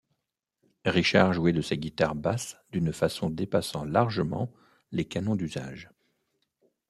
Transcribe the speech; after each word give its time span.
Richard 0.85 1.33
jouait 1.33 1.53
de 1.53 1.61
sa 1.61 1.75
guitare 1.75 2.15
basse 2.15 2.57
d'une 2.71 2.91
façon 2.91 3.29
dépassant 3.29 3.85
largement 3.85 4.51
les 4.91 5.05
canons 5.07 5.35
d'usage. 5.35 5.91